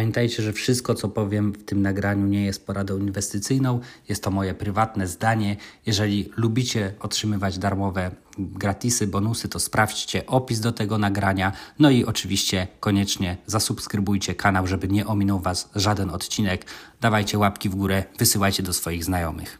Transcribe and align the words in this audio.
Pamiętajcie, 0.00 0.42
że 0.42 0.52
wszystko, 0.52 0.94
co 0.94 1.08
powiem 1.08 1.52
w 1.52 1.64
tym 1.64 1.82
nagraniu, 1.82 2.26
nie 2.26 2.44
jest 2.44 2.66
poradą 2.66 2.98
inwestycyjną. 2.98 3.80
Jest 4.08 4.22
to 4.22 4.30
moje 4.30 4.54
prywatne 4.54 5.06
zdanie. 5.06 5.56
Jeżeli 5.86 6.30
lubicie 6.36 6.94
otrzymywać 7.00 7.58
darmowe 7.58 8.10
gratisy, 8.38 9.06
bonusy, 9.06 9.48
to 9.48 9.58
sprawdźcie 9.58 10.26
opis 10.26 10.60
do 10.60 10.72
tego 10.72 10.98
nagrania. 10.98 11.52
No 11.78 11.90
i 11.90 12.04
oczywiście 12.04 12.68
koniecznie 12.80 13.36
zasubskrybujcie 13.46 14.34
kanał, 14.34 14.66
żeby 14.66 14.88
nie 14.88 15.06
ominął 15.06 15.40
Was 15.40 15.70
żaden 15.74 16.10
odcinek. 16.10 16.64
Dawajcie 17.00 17.38
łapki 17.38 17.68
w 17.68 17.74
górę, 17.74 18.04
wysyłajcie 18.18 18.62
do 18.62 18.72
swoich 18.72 19.04
znajomych. 19.04 19.58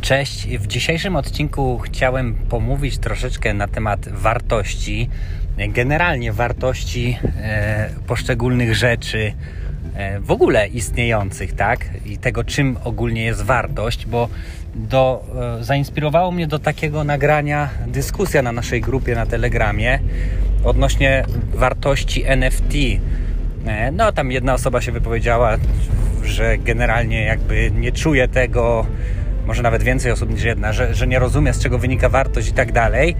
Cześć. 0.00 0.46
W 0.58 0.66
dzisiejszym 0.66 1.16
odcinku 1.16 1.78
chciałem 1.78 2.34
pomówić 2.34 2.98
troszeczkę 2.98 3.54
na 3.54 3.68
temat 3.68 4.08
wartości, 4.08 5.08
generalnie 5.68 6.32
wartości 6.32 7.18
e, 7.42 7.90
poszczególnych 8.06 8.74
rzeczy 8.74 9.32
e, 9.94 10.20
w 10.20 10.30
ogóle 10.30 10.68
istniejących, 10.68 11.52
tak? 11.52 11.84
I 12.06 12.18
tego, 12.18 12.44
czym 12.44 12.76
ogólnie 12.84 13.24
jest 13.24 13.42
wartość, 13.42 14.06
bo 14.06 14.28
do, 14.74 15.24
e, 15.60 15.64
zainspirowało 15.64 16.32
mnie 16.32 16.46
do 16.46 16.58
takiego 16.58 17.04
nagrania 17.04 17.68
dyskusja 17.86 18.42
na 18.42 18.52
naszej 18.52 18.80
grupie 18.80 19.14
na 19.14 19.26
Telegramie 19.26 19.98
odnośnie 20.64 21.24
wartości 21.54 22.24
NFT. 22.26 22.74
No, 23.92 24.12
tam 24.12 24.32
jedna 24.32 24.54
osoba 24.54 24.80
się 24.80 24.92
wypowiedziała, 24.92 25.56
że 26.24 26.58
generalnie 26.58 27.24
jakby 27.24 27.70
nie 27.70 27.92
czuje 27.92 28.28
tego, 28.28 28.86
może 29.46 29.62
nawet 29.62 29.82
więcej 29.82 30.12
osób 30.12 30.30
niż 30.30 30.42
jedna, 30.42 30.72
że, 30.72 30.94
że 30.94 31.06
nie 31.06 31.18
rozumie, 31.18 31.52
z 31.52 31.62
czego 31.62 31.78
wynika 31.78 32.08
wartość 32.08 32.48
i 32.48 32.52
tak 32.52 32.72
dalej. 32.72 33.16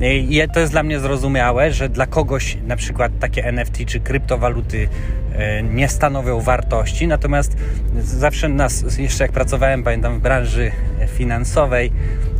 I 0.00 0.42
to 0.54 0.60
jest 0.60 0.72
dla 0.72 0.82
mnie 0.82 1.00
zrozumiałe, 1.00 1.72
że 1.72 1.88
dla 1.88 2.06
kogoś 2.06 2.58
na 2.66 2.76
przykład 2.76 3.12
takie 3.20 3.44
NFT 3.44 3.84
czy 3.86 4.00
kryptowaluty 4.00 4.88
e, 5.34 5.62
nie 5.62 5.88
stanowią 5.88 6.40
wartości, 6.40 7.06
natomiast 7.06 7.56
zawsze 8.02 8.48
nas, 8.48 8.98
jeszcze 8.98 9.24
jak 9.24 9.32
pracowałem, 9.32 9.82
pamiętam 9.82 10.18
w 10.18 10.22
branży 10.22 10.72
finansowej 11.06 11.92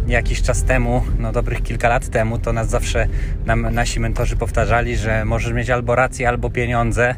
jakiś 0.09 0.42
czas 0.42 0.64
temu, 0.64 1.03
no 1.19 1.33
dobrych 1.33 1.62
kilka 1.62 1.89
lat 1.89 2.09
temu, 2.09 2.39
to 2.39 2.53
nas 2.53 2.69
zawsze 2.69 3.09
nam, 3.47 3.75
nasi 3.75 4.01
mentorzy 4.01 4.36
powtarzali, 4.36 4.97
że 4.97 5.25
możesz 5.25 5.53
mieć 5.53 5.70
albo 5.70 5.95
rację, 5.95 6.29
albo 6.29 6.51
pieniądze. 6.51 7.14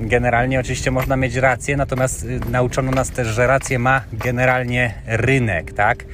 Generalnie 0.00 0.60
oczywiście 0.60 0.90
można 0.90 1.16
mieć 1.16 1.34
rację, 1.34 1.76
natomiast 1.76 2.24
y, 2.24 2.40
nauczono 2.50 2.90
nas 2.90 3.10
też, 3.10 3.28
że 3.28 3.46
rację 3.46 3.78
ma 3.78 4.00
generalnie 4.12 4.94
rynek, 5.06 5.72
tak? 5.72 6.04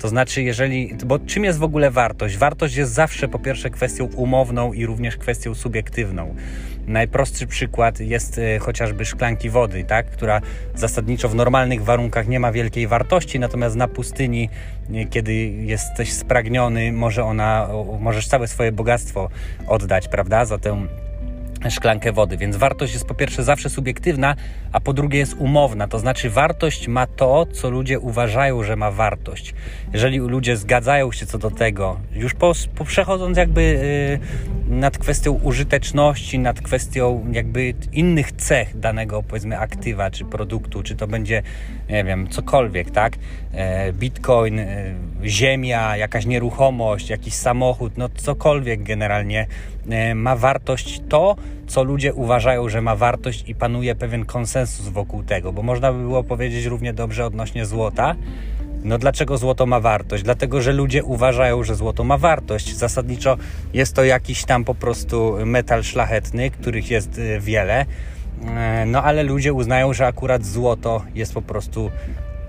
To 0.00 0.08
znaczy, 0.08 0.42
jeżeli. 0.42 0.94
Bo 1.06 1.18
czym 1.18 1.44
jest 1.44 1.58
w 1.58 1.62
ogóle 1.62 1.90
wartość? 1.90 2.36
Wartość 2.36 2.76
jest 2.76 2.92
zawsze 2.92 3.28
po 3.28 3.38
pierwsze 3.38 3.70
kwestią 3.70 4.04
umowną 4.04 4.72
i 4.72 4.86
również 4.86 5.16
kwestią 5.16 5.54
subiektywną. 5.54 6.34
Najprostszy 6.86 7.46
przykład 7.46 8.00
jest 8.00 8.38
y, 8.38 8.58
chociażby 8.58 9.04
szklanki 9.04 9.50
wody, 9.50 9.84
tak? 9.84 10.10
która 10.10 10.40
zasadniczo 10.74 11.28
w 11.28 11.34
normalnych 11.34 11.84
warunkach 11.84 12.28
nie 12.28 12.40
ma 12.40 12.52
wielkiej 12.52 12.86
wartości, 12.86 13.38
natomiast 13.38 13.76
na 13.76 13.88
pustyni, 13.88 14.48
y, 14.90 15.06
kiedy 15.10 15.34
jesteś 15.48 16.12
spragniony, 16.12 16.92
może 16.92 17.24
ona, 17.24 17.68
możesz 18.00 18.28
całe 18.28 18.48
swoje 18.48 18.72
bogactwo 18.72 19.30
oddać, 19.66 20.08
prawda, 20.08 20.44
za 20.44 20.58
tę 20.58 20.86
szklankę 21.68 22.12
wody. 22.12 22.36
Więc 22.36 22.56
wartość 22.56 22.92
jest 22.92 23.06
po 23.06 23.14
pierwsze 23.14 23.44
zawsze 23.44 23.70
subiektywna, 23.70 24.36
a 24.72 24.80
po 24.80 24.92
drugie 24.92 25.18
jest 25.18 25.34
umowna. 25.38 25.88
To 25.88 25.98
znaczy, 25.98 26.30
wartość 26.30 26.88
ma 26.88 27.06
to, 27.06 27.46
co 27.46 27.70
ludzie 27.70 27.98
uważają, 27.98 28.62
że 28.62 28.76
ma 28.76 28.90
wartość. 28.90 29.54
Jeżeli 29.92 30.18
ludzie 30.18 30.56
zgadzają 30.56 31.12
się 31.12 31.26
co 31.26 31.38
do 31.38 31.50
tego, 31.50 32.00
już 32.12 32.34
po, 32.34 32.52
po 32.74 32.84
przechodząc 32.84 33.36
jakby 33.36 33.62
yy, 34.68 34.76
nad 34.76 34.98
kwestią 34.98 35.32
użyteczności, 35.32 36.38
nad 36.38 36.60
kwestią 36.60 37.26
jakby 37.32 37.74
innych 37.92 38.32
cech 38.32 38.78
danego 38.78 39.22
powiedzmy 39.22 39.58
aktywa 39.58 40.10
czy 40.10 40.24
produktu, 40.24 40.82
czy 40.82 40.96
to 40.96 41.06
będzie, 41.06 41.42
nie 41.88 42.04
wiem, 42.04 42.28
cokolwiek, 42.28 42.90
tak? 42.90 43.12
E, 43.52 43.92
Bitcoin, 43.92 44.58
e, 44.58 44.94
ziemia, 45.24 45.96
jakaś 45.96 46.26
nieruchomość, 46.26 47.10
jakiś 47.10 47.34
samochód, 47.34 47.92
no 47.96 48.08
cokolwiek 48.08 48.82
generalnie 48.82 49.46
e, 49.90 50.14
ma 50.14 50.36
wartość 50.36 51.02
to, 51.08 51.36
co 51.66 51.84
ludzie 51.84 52.14
uważają, 52.14 52.68
że 52.68 52.82
ma 52.82 52.96
wartość 52.96 53.48
i 53.48 53.54
panuje 53.54 53.94
pewien 53.94 54.24
konsensus 54.24 54.88
wokół 54.88 55.22
tego, 55.22 55.52
bo 55.52 55.62
można 55.62 55.92
by 55.92 55.98
było 55.98 56.24
powiedzieć 56.24 56.64
równie 56.64 56.92
dobrze 56.92 57.26
odnośnie 57.26 57.66
złota. 57.66 58.16
No 58.84 58.98
dlaczego 58.98 59.38
złoto 59.38 59.66
ma 59.66 59.80
wartość? 59.80 60.22
Dlatego, 60.22 60.60
że 60.60 60.72
ludzie 60.72 61.04
uważają, 61.04 61.64
że 61.64 61.74
złoto 61.74 62.04
ma 62.04 62.18
wartość. 62.18 62.76
Zasadniczo 62.76 63.36
jest 63.74 63.94
to 63.94 64.04
jakiś 64.04 64.44
tam 64.44 64.64
po 64.64 64.74
prostu 64.74 65.36
metal 65.46 65.82
szlachetny, 65.82 66.50
których 66.50 66.90
jest 66.90 67.18
y, 67.18 67.40
wiele. 67.40 67.86
E, 68.44 68.84
no 68.86 69.02
ale 69.02 69.22
ludzie 69.22 69.52
uznają, 69.52 69.92
że 69.92 70.06
akurat 70.06 70.44
złoto 70.44 71.02
jest 71.14 71.34
po 71.34 71.42
prostu 71.42 71.90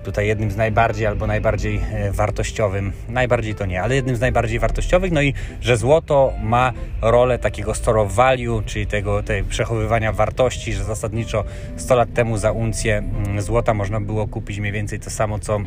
tutaj 0.04 0.26
jednym 0.26 0.50
z 0.50 0.56
najbardziej 0.56 1.06
albo 1.06 1.26
najbardziej 1.26 1.80
e, 1.92 2.12
wartościowym, 2.12 2.92
najbardziej 3.08 3.54
to 3.54 3.66
nie, 3.66 3.82
ale 3.82 3.94
jednym 3.94 4.16
z 4.16 4.20
najbardziej 4.20 4.58
wartościowych, 4.58 5.12
no 5.12 5.22
i 5.22 5.34
że 5.60 5.76
złoto 5.76 6.32
ma 6.42 6.72
rolę 7.02 7.38
takiego 7.38 7.74
store 7.74 8.00
of 8.00 8.14
value, 8.14 8.62
czyli 8.66 8.86
tego 8.86 9.22
tej 9.22 9.44
przechowywania 9.44 10.12
wartości, 10.12 10.72
że 10.72 10.84
zasadniczo 10.84 11.44
100 11.76 11.94
lat 11.94 12.14
temu 12.14 12.36
za 12.36 12.52
uncję 12.52 12.98
mm, 12.98 13.42
złota 13.42 13.74
można 13.74 14.00
było 14.00 14.28
kupić 14.28 14.60
mniej 14.60 14.72
więcej 14.72 15.00
to 15.00 15.10
samo, 15.10 15.38
co 15.38 15.60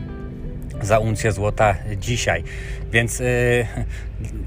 za 0.82 1.00
uncję 1.00 1.32
złota 1.32 1.76
dzisiaj. 1.98 2.44
Więc 2.92 3.20
yy, 3.20 3.66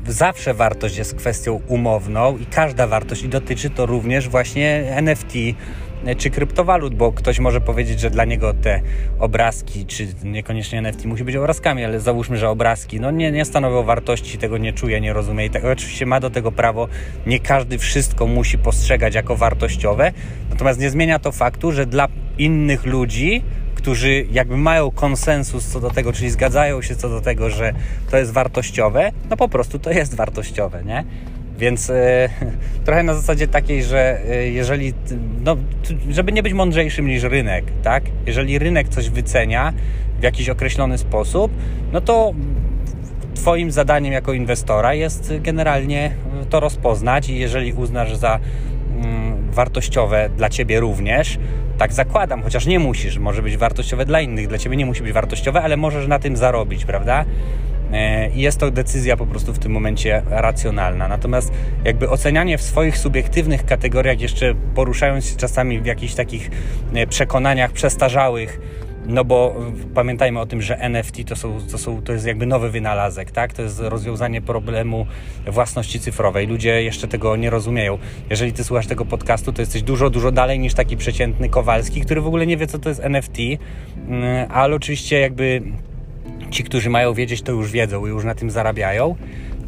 zawsze 0.07 0.55
wartość 0.55 0.97
jest 0.97 1.15
kwestią 1.15 1.61
umowną 1.69 2.37
i 2.37 2.47
każda 2.47 2.87
wartość 2.87 3.23
i 3.23 3.29
dotyczy 3.29 3.71
to 3.71 3.87
również 3.87 4.29
właśnie 4.29 4.97
NFT, 4.97 5.33
czy 6.17 6.31
kryptowalut, 6.31 6.95
bo 6.95 7.13
ktoś 7.13 7.39
może 7.39 7.61
powiedzieć, 7.61 8.01
że 8.01 8.11
dla 8.11 8.25
niego 8.25 8.55
te 8.55 8.81
obrazki, 9.19 9.87
czy 9.87 10.07
niekoniecznie 10.25 10.79
NFT 10.79 11.05
musi 11.05 11.25
być 11.25 11.37
obrazkami, 11.37 11.85
ale 11.85 12.01
załóżmy, 12.01 12.37
że 12.37 12.49
obrazki 12.49 13.01
no 13.01 13.11
nie, 13.11 13.33
nie 13.33 13.45
stanowią 13.45 13.83
wartości, 13.83 14.39
tego 14.39 14.59
nie 14.59 14.73
czuje, 14.73 15.01
nie 15.01 15.13
rozumie 15.13 15.47
i 15.47 15.51
tego 15.51 15.71
oczywiście 15.71 16.07
ma 16.07 16.21
do 16.21 16.31
tego 16.31 16.53
prawo. 16.53 16.89
Nie 17.27 17.41
każdy 17.41 17.79
wszystko 17.79 18.27
musi 18.27 18.59
postrzegać 18.59 19.15
jako 19.15 19.37
wartościowe, 19.37 20.13
natomiast 20.51 20.81
nie 20.81 20.91
zmienia 20.91 21.19
to 21.19 21.33
faktu, 21.33 21.73
że 21.73 21.87
dla 21.87 22.09
innych 22.39 22.87
ludzi 22.87 23.43
którzy 23.75 24.27
jakby 24.31 24.57
mają 24.57 24.91
konsensus 24.91 25.67
co 25.67 25.81
do 25.81 25.91
tego, 25.91 26.13
czyli 26.13 26.31
zgadzają 26.31 26.83
się 26.83 26.97
co 26.97 27.09
do 27.09 27.21
tego, 27.21 27.51
że 27.51 27.73
to 28.11 28.17
jest 28.17 28.33
wartościowe, 28.33 29.13
no 29.31 29.37
po 29.37 29.49
prostu 29.49 29.79
to 29.79 29.91
jest 29.91 30.15
wartościowe, 30.15 30.85
nie? 30.85 31.05
Więc 31.59 31.91
e, 31.91 32.29
trochę 32.85 33.03
na 33.03 33.15
zasadzie 33.15 33.49
takiej, 33.49 33.83
że 33.83 34.21
e, 34.31 34.49
jeżeli, 34.49 34.93
no, 35.45 35.57
żeby 36.11 36.33
nie 36.33 36.43
być 36.43 36.53
mądrzejszym 36.53 37.07
niż 37.07 37.23
rynek, 37.23 37.65
tak? 37.83 38.05
Jeżeli 38.27 38.59
rynek 38.59 38.89
coś 38.89 39.11
wycenia 39.11 39.73
w 40.21 40.23
jakiś 40.23 40.49
określony 40.49 40.99
sposób, 40.99 41.53
no 41.93 42.01
to 42.01 42.35
Twoim 43.35 43.71
zadaniem 43.71 44.13
jako 44.13 44.33
inwestora 44.33 44.95
jest 44.95 45.33
generalnie 45.41 46.11
to 46.51 46.61
rozpoznać 46.61 47.29
i 47.29 47.39
jeżeli 47.39 47.73
uznasz 47.73 48.17
za 48.17 48.39
mm, 48.97 49.51
wartościowe 49.51 50.29
dla 50.37 50.49
Ciebie 50.49 50.81
również, 50.81 51.39
tak 51.79 51.93
zakładam, 51.93 52.43
chociaż 52.43 52.67
nie 52.67 52.79
musisz, 52.79 53.19
może 53.19 53.43
być 53.43 53.57
wartościowe 53.57 54.05
dla 54.05 54.21
innych, 54.21 54.49
dla 54.49 54.59
Ciebie 54.59 54.77
nie 54.77 54.87
musi 54.87 55.03
być 55.03 55.13
wartościowe, 55.13 55.63
ale 55.63 55.77
możesz 55.77 56.07
na 56.07 56.19
tym 56.19 56.37
zarobić, 56.37 56.85
prawda? 56.85 57.25
E, 57.93 58.31
i 58.31 58.41
jest 58.41 58.59
to 58.59 58.71
decyzja 58.71 59.17
po 59.17 59.27
prostu 59.27 59.53
w 59.53 59.59
tym 59.59 59.73
momencie 59.73 60.23
racjonalna. 60.27 61.09
Natomiast 61.09 61.53
jakby 61.85 62.11
ocenianie 62.11 62.59
w 62.59 62.63
swoich 62.63 62.99
subiektywnych 62.99 63.67
kategoriach, 63.67 64.21
jeszcze 64.21 64.55
poruszając 64.75 65.27
się 65.27 65.37
czasami 65.37 65.81
w 65.81 65.87
jakichś 65.87 66.15
takich 66.15 66.51
e, 66.95 67.07
przekonaniach 67.07 67.73
przestarzałych, 67.73 68.61
no 69.09 69.25
bo 69.25 69.55
pamiętajmy 69.95 70.41
o 70.41 70.47
tym, 70.47 70.63
że 70.63 70.79
NFT 70.79 71.25
to, 71.27 71.37
są, 71.37 71.59
to, 71.71 71.79
są, 71.79 72.03
to 72.03 72.13
jest 72.13 72.27
jakby 72.27 72.47
nowy 72.47 72.71
wynalazek, 72.71 73.31
tak? 73.31 73.53
To 73.53 73.63
jest 73.63 73.81
rozwiązanie 73.81 74.43
problemu 74.43 75.07
własności 75.47 76.01
cyfrowej. 76.01 76.47
Ludzie 76.47 76.83
jeszcze 76.83 77.09
tego 77.09 77.37
nie 77.37 77.51
rozumieją. 77.51 77.99
Jeżeli 78.31 78.53
ty 78.53 78.65
słuchasz 78.65 78.87
tego 78.87 79.05
podcastu, 79.05 79.53
to 79.53 79.63
jesteś 79.63 79.83
dużo, 79.83 80.11
dużo 80.11 80.33
dalej 80.33 80.59
niż 80.59 80.75
taki 80.75 80.97
przeciętny 80.97 81.49
Kowalski, 81.49 82.01
który 82.01 82.21
w 82.21 82.27
ogóle 82.27 82.47
nie 82.47 82.57
wie, 82.57 82.67
co 82.67 82.79
to 82.79 82.89
jest 82.89 83.01
NFT, 83.05 83.39
mm, 84.09 84.49
ale 84.51 84.77
oczywiście 84.77 85.21
jakby 85.21 85.63
ci, 86.51 86.65
którzy 86.65 86.91
mają 86.91 87.15
wiedzieć, 87.15 87.43
to 87.43 87.53
już 87.53 87.71
wiedzą 87.71 88.07
i 88.07 88.09
już 88.09 88.25
na 88.25 88.35
tym 88.35 88.51
zarabiają. 88.51 89.17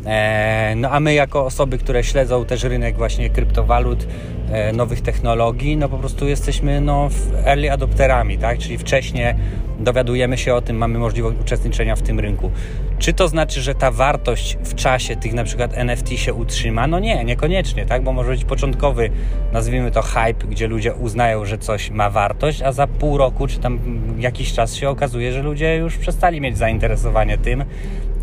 E, 0.06 0.74
no 0.76 0.90
a 0.90 1.00
my 1.00 1.14
jako 1.14 1.44
osoby, 1.44 1.78
które 1.78 2.04
śledzą 2.04 2.44
też 2.44 2.62
rynek 2.62 2.96
właśnie 2.96 3.30
kryptowalut, 3.30 4.06
e, 4.52 4.72
nowych 4.72 5.00
technologii, 5.00 5.76
no 5.76 5.88
po 5.88 5.98
prostu 5.98 6.28
jesteśmy 6.28 6.80
no, 6.80 7.08
early 7.44 7.72
adopterami, 7.72 8.38
tak? 8.38 8.58
Czyli 8.58 8.78
wcześniej 8.78 9.34
dowiadujemy 9.80 10.38
się 10.38 10.54
o 10.54 10.60
tym, 10.60 10.76
mamy 10.76 10.98
możliwość 10.98 11.36
uczestniczenia 11.40 11.96
w 11.96 12.02
tym 12.02 12.20
rynku. 12.20 12.50
Czy 12.98 13.12
to 13.12 13.28
znaczy, 13.28 13.62
że 13.62 13.74
ta 13.74 13.90
wartość 13.90 14.58
w 14.64 14.74
czasie 14.74 15.16
tych 15.16 15.32
na 15.32 15.44
przykład 15.44 15.70
NFT 15.74 16.08
się 16.08 16.34
utrzyma? 16.34 16.86
No 16.86 16.98
nie, 16.98 17.24
niekoniecznie, 17.24 17.86
tak? 17.86 18.02
Bo 18.02 18.12
może 18.12 18.30
być 18.30 18.44
początkowy, 18.44 19.10
nazwijmy 19.52 19.90
to 19.90 20.02
hype, 20.02 20.46
gdzie 20.48 20.66
ludzie 20.66 20.94
uznają, 20.94 21.44
że 21.44 21.58
coś 21.58 21.90
ma 21.90 22.10
wartość, 22.10 22.62
a 22.62 22.72
za 22.72 22.86
pół 22.86 23.18
roku 23.18 23.46
czy 23.46 23.58
tam 23.58 23.78
jakiś 24.18 24.52
czas 24.52 24.74
się 24.74 24.88
okazuje, 24.88 25.32
że 25.32 25.42
ludzie 25.42 25.76
już 25.76 25.96
przestali 25.96 26.40
mieć 26.40 26.58
zainteresowanie 26.58 27.38
tym 27.38 27.64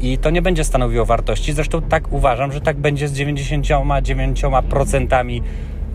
i 0.01 0.17
to 0.17 0.29
nie 0.29 0.41
będzie 0.41 0.63
stanowiło 0.63 1.05
wartości. 1.05 1.53
Zresztą 1.53 1.81
tak 1.81 2.13
uważam, 2.13 2.51
że 2.51 2.61
tak 2.61 2.77
będzie 2.77 3.07
z 3.07 3.13
99% 3.13 5.41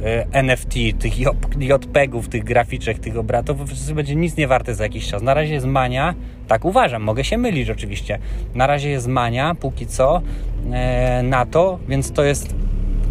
e, 0.05 0.27
NFT, 0.33 0.75
tych 0.99 1.19
JPEGów, 1.61 2.29
tych 2.29 2.45
graficzek, 2.45 2.99
tych 2.99 3.17
obratów, 3.17 3.57
to 3.89 3.95
będzie 3.95 4.17
nic 4.17 4.37
nie 4.37 4.49
warte 4.49 4.75
za 4.75 4.85
jakiś 4.85 5.09
czas. 5.09 5.23
Na 5.23 5.35
razie 5.35 5.55
jest 5.55 5.67
mania, 5.67 6.15
tak 6.49 6.65
uważam, 6.65 7.03
mogę 7.03 7.25
się 7.25 7.39
mylić 7.39 7.71
oczywiście. 7.71 8.19
Na 8.55 8.67
razie 8.67 8.91
jest 8.91 9.07
mania, 9.07 9.55
póki 9.55 9.87
co, 9.87 10.23
e, 10.73 11.23
na 11.23 11.47
to, 11.47 11.79
więc 11.89 12.13
to 12.13 12.25
jest 12.25 12.55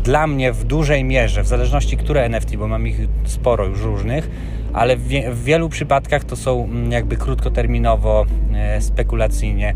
dla 0.04 0.28
mnie 0.28 0.52
w 0.52 0.64
dużej 0.64 1.04
mierze, 1.04 1.44
w 1.44 1.48
zależności 1.48 1.98
które 1.98 2.24
NFT, 2.24 2.56
bo 2.56 2.68
mam 2.68 2.88
ich 2.88 2.98
sporo 3.26 3.66
już 3.66 3.82
różnych, 3.82 4.30
ale 4.74 4.98
w, 4.98 5.44
wielu 5.44 5.70
przypadkach 5.70 6.24
to 6.24 6.36
są 6.36 6.64
mm, 6.64 6.92
jakby 6.92 7.18
krótkoterminowo, 7.18 8.26
e, 8.54 8.82
spekulacyjnie 8.82 9.76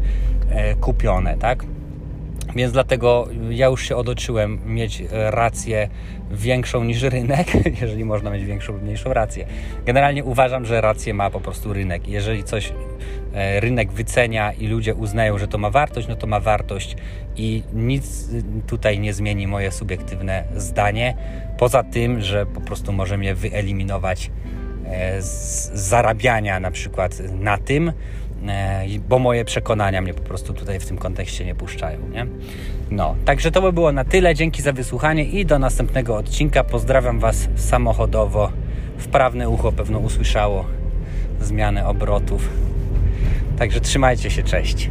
kupione, 0.80 1.38
tak? 1.38 1.65
Więc 2.56 2.74
dlatego 2.74 3.27
ja 3.50 3.68
już 3.68 3.88
się 3.88 3.95
odoczyłem 3.95 4.59
mieć 4.65 5.03
rację 5.12 5.89
większą 6.31 6.83
niż 6.83 7.01
rynek, 7.01 7.47
jeżeli 7.81 8.06
można 8.06 8.30
mieć 8.30 8.45
większą 8.45 8.74
lub 8.74 8.83
mniejszą 8.83 9.13
rację. 9.13 9.45
Generalnie 9.86 10.24
uważam, 10.24 10.65
że 10.65 10.81
rację 10.81 11.13
ma 11.13 11.30
po 11.30 11.39
prostu 11.39 11.74
rynek. 11.74 12.07
Jeżeli 12.07 12.44
coś 12.44 12.74
e, 13.33 13.59
rynek 13.59 13.92
wycenia 13.92 14.53
i 14.53 14.68
ludzie 14.68 14.95
uznają, 14.95 15.38
że 15.38 15.47
to 15.47 15.57
ma 15.57 15.69
wartość, 15.69 16.07
no 16.07 16.15
to 16.15 16.27
ma 16.27 16.39
wartość 16.39 16.95
i 17.36 17.63
nic 17.74 18.30
tutaj 18.68 19.00
nie 19.00 19.13
zmieni 19.13 19.47
moje 19.47 19.71
subiektywne 19.71 20.44
zdanie, 20.56 21.15
poza 21.57 21.83
tym, 21.83 22.21
że 22.21 22.45
po 22.45 22.62
prostu 22.62 22.94
może 22.94 23.18
mnie 23.18 23.36
wyeliminować 23.36 24.31
e, 24.86 25.21
z 25.21 25.71
zarabiania 25.74 26.59
na 26.59 26.71
przykład 26.71 27.21
na 27.39 27.57
tym, 27.57 27.92
E, 27.92 27.94
bo 29.10 29.20
moje 29.20 29.46
przekonania 29.46 30.02
mnie 30.02 30.14
po 30.14 30.22
prostu 30.22 30.54
tutaj 30.54 30.80
w 30.80 30.86
tym 30.86 30.98
kontekście 30.98 31.46
nie 31.46 31.56
puszczają, 31.56 32.00
nie? 32.10 32.28
No, 32.92 33.16
także 33.26 33.52
to 33.52 33.62
by 33.62 33.74
było 33.74 33.92
na 33.92 34.04
tyle. 34.04 34.36
Dzięki 34.36 34.62
za 34.62 34.74
wysłuchanie 34.74 35.24
i 35.24 35.46
do 35.46 35.60
następnego 35.60 36.18
odcinka. 36.18 36.64
Pozdrawiam 36.64 37.20
Was 37.20 37.48
samochodowo. 37.56 38.52
Wprawne 38.98 39.50
ucho 39.50 39.72
pewno 39.72 40.00
usłyszało 40.00 40.66
zmianę 41.42 41.88
obrotów. 41.88 42.50
Także 43.58 43.82
trzymajcie 43.82 44.30
się, 44.30 44.44
cześć. 44.44 44.90